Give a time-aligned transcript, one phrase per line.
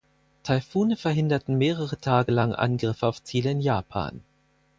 [0.41, 4.23] Taifune verhinderten mehrere Tage lang Angriffe auf Ziele in Japan.